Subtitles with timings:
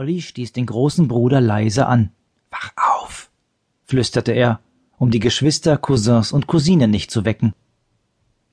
[0.00, 2.08] Olli stieß den großen Bruder leise an.
[2.50, 2.70] Wach
[3.02, 3.30] auf,
[3.84, 4.60] flüsterte er,
[4.96, 7.52] um die Geschwister, Cousins und Cousinen nicht zu wecken.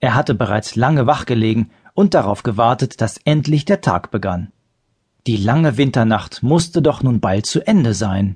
[0.02, 4.52] Er hatte bereits lange wachgelegen und darauf gewartet, dass endlich der Tag begann.
[5.26, 8.36] Die lange Winternacht musste doch nun bald zu Ende sein.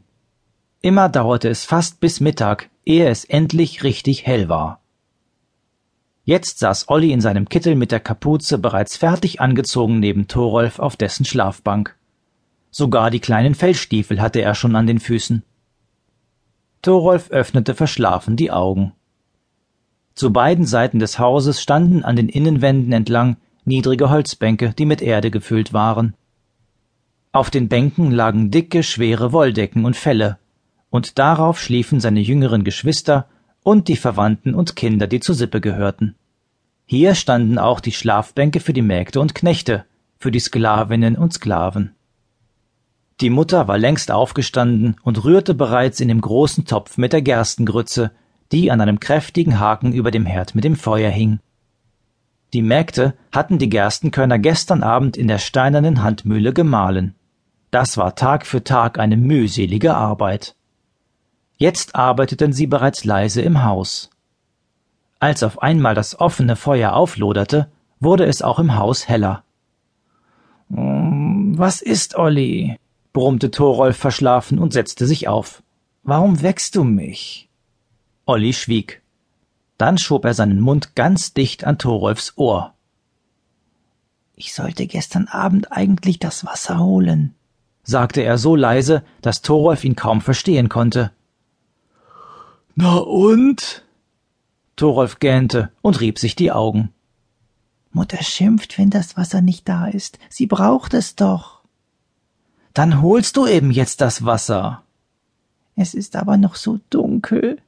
[0.82, 4.80] Immer dauerte es fast bis Mittag, ehe es endlich richtig hell war.
[6.23, 10.96] Jetzt saß Olli in seinem Kittel mit der Kapuze bereits fertig angezogen neben Thorolf auf
[10.96, 11.98] dessen Schlafbank.
[12.72, 15.43] Sogar die kleinen Fellstiefel hatte er schon an den Füßen.
[16.82, 18.93] Thorolf öffnete verschlafen die Augen.
[20.16, 25.32] Zu beiden Seiten des Hauses standen an den Innenwänden entlang niedrige Holzbänke, die mit Erde
[25.32, 26.15] gefüllt waren.
[27.34, 30.38] Auf den Bänken lagen dicke, schwere Wolldecken und Felle,
[30.90, 33.28] und darauf schliefen seine jüngeren Geschwister
[33.64, 36.16] und die Verwandten und Kinder, die zur Sippe gehörten.
[36.86, 39.86] Hier standen auch die Schlafbänke für die Mägde und Knechte,
[40.17, 41.95] für die Sklavinnen und Sklaven.
[43.22, 48.12] Die Mutter war längst aufgestanden und rührte bereits in dem großen Topf mit der Gerstengrütze,
[48.52, 51.40] die an einem kräftigen Haken über dem Herd mit dem Feuer hing.
[52.54, 57.14] Die Mägde hatten die Gerstenkörner gestern Abend in der steinernen Handmühle gemahlen.
[57.70, 60.56] Das war Tag für Tag eine mühselige Arbeit.
[61.58, 64.10] Jetzt arbeiteten sie bereits leise im Haus.
[65.20, 69.44] Als auf einmal das offene Feuer aufloderte, wurde es auch im Haus heller.
[70.70, 72.78] Was ist, Olli?
[73.14, 75.64] Brummte Thorolf verschlafen und setzte sich auf.
[76.04, 77.50] Warum weckst du mich?
[78.26, 79.02] Olli schwieg.
[79.78, 82.73] Dann schob er seinen Mund ganz dicht an Thorolfs Ohr.
[84.36, 87.36] Ich sollte gestern Abend eigentlich das Wasser holen,
[87.84, 91.12] sagte er so leise, dass Thorolf ihn kaum verstehen konnte.
[92.76, 93.84] Na und?
[94.76, 96.89] Thorolf gähnte und rieb sich die Augen.
[97.92, 100.17] Mutter schimpft, wenn das Wasser nicht da ist.
[100.30, 101.61] Sie braucht es doch.
[102.73, 104.83] Dann holst du eben jetzt das Wasser.
[105.75, 107.61] Es ist aber noch so dunkel.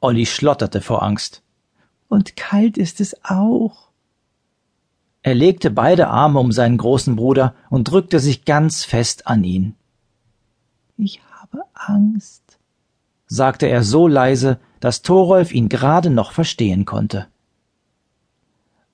[0.00, 1.42] Olli schlotterte vor Angst.
[2.08, 3.88] Und kalt ist es auch.
[5.22, 9.74] Er legte beide Arme um seinen großen Bruder und drückte sich ganz fest an ihn.
[10.96, 12.58] Ich habe Angst,
[13.26, 17.26] sagte er so leise, dass Thorolf ihn gerade noch verstehen konnte.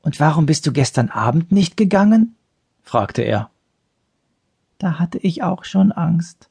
[0.02, 2.36] Und warum bist du gestern Abend nicht gegangen?
[2.82, 3.50] fragte er.
[4.78, 6.48] Da hatte ich auch schon Angst.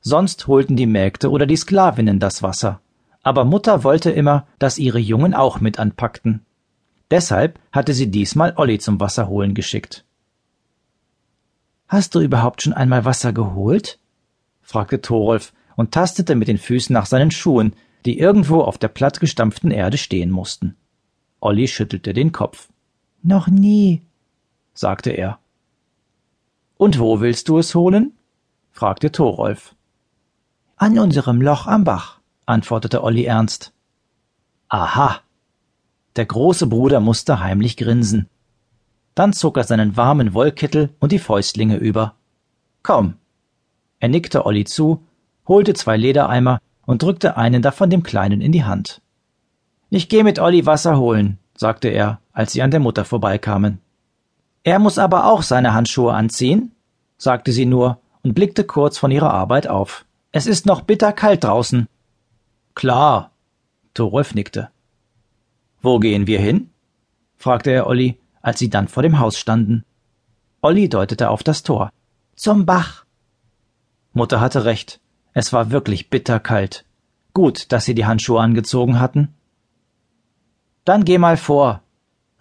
[0.00, 2.80] Sonst holten die Mägde oder die Sklavinnen das Wasser,
[3.22, 6.44] aber Mutter wollte immer, dass ihre Jungen auch mit anpackten.
[7.10, 10.04] Deshalb hatte sie diesmal Olli zum Wasserholen geschickt.
[11.86, 13.98] Hast du überhaupt schon einmal Wasser geholt?
[14.62, 17.74] fragte Thorolf und tastete mit den Füßen nach seinen Schuhen,
[18.06, 20.76] die irgendwo auf der plattgestampften Erde stehen mussten.
[21.40, 22.68] Olli schüttelte den Kopf.
[23.22, 24.02] Noch nie,
[24.74, 25.38] sagte er.
[26.82, 28.10] Und wo willst du es holen?
[28.72, 29.76] fragte Thorolf.
[30.74, 33.72] An unserem Loch am Bach, antwortete Olli ernst.
[34.68, 35.20] Aha.
[36.16, 38.28] Der große Bruder musste heimlich grinsen.
[39.14, 42.16] Dann zog er seinen warmen Wollkittel und die Fäustlinge über.
[42.82, 43.14] Komm.
[44.00, 45.04] Er nickte Olli zu,
[45.46, 49.02] holte zwei Ledereimer und drückte einen davon dem Kleinen in die Hand.
[49.88, 53.78] Ich geh mit Olli Wasser holen, sagte er, als sie an der Mutter vorbeikamen.
[54.64, 56.71] Er muss aber auch seine Handschuhe anziehen,
[57.22, 60.04] sagte sie nur und blickte kurz von ihrer Arbeit auf.
[60.32, 61.86] Es ist noch bitterkalt draußen.
[62.74, 63.30] Klar.
[63.94, 64.70] Thorolf nickte.
[65.82, 66.70] Wo gehen wir hin?
[67.36, 69.84] fragte er Olli, als sie dann vor dem Haus standen.
[70.62, 71.90] Olli deutete auf das Tor.
[72.34, 73.04] Zum Bach.
[74.12, 75.00] Mutter hatte recht.
[75.32, 76.84] Es war wirklich bitterkalt.
[77.34, 79.34] Gut, dass sie die Handschuhe angezogen hatten.
[80.84, 81.82] Dann geh mal vor,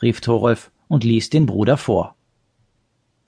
[0.02, 2.16] rief Thorolf und ließ den Bruder vor.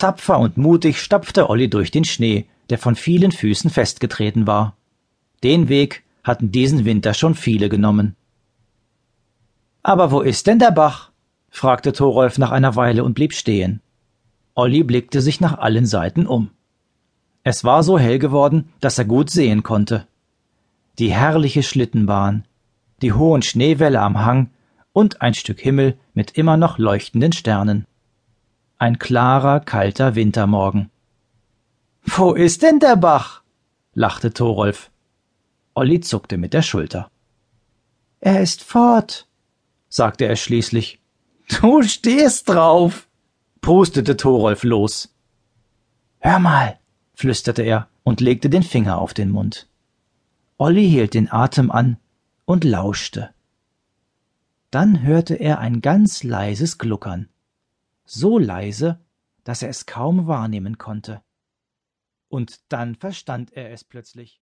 [0.03, 4.75] Tapfer und mutig stapfte Olli durch den Schnee, der von vielen Füßen festgetreten war.
[5.45, 8.17] Den Weg hatten diesen Winter schon viele genommen.
[9.81, 11.11] Aber wo ist denn der Bach?
[11.49, 13.79] fragte Thorolf nach einer Weile und blieb stehen.
[14.55, 16.49] Olli blickte sich nach allen Seiten um.
[17.45, 20.05] Es war so hell geworden, dass er gut sehen konnte.
[20.99, 22.43] Die herrliche Schlittenbahn,
[23.01, 24.49] die hohen Schneewälle am Hang
[24.91, 27.85] und ein Stück Himmel mit immer noch leuchtenden Sternen.
[28.83, 30.89] Ein klarer, kalter Wintermorgen.
[32.03, 33.41] Wo ist denn der Bach?
[33.93, 34.91] lachte Thorolf.
[35.73, 37.09] Olli zuckte mit der Schulter.
[38.19, 39.25] Er ist fort,
[39.87, 40.99] sagte er schließlich.
[41.47, 43.07] Du stehst drauf,
[43.61, 45.15] prustete Thorolf los.
[46.19, 46.77] Hör mal,
[47.13, 49.69] flüsterte er und legte den Finger auf den Mund.
[50.57, 51.95] Olli hielt den Atem an
[52.43, 53.29] und lauschte.
[54.71, 57.29] Dann hörte er ein ganz leises Gluckern,
[58.13, 59.03] so leise,
[59.43, 61.23] dass er es kaum wahrnehmen konnte.
[62.27, 64.42] Und dann verstand er es plötzlich.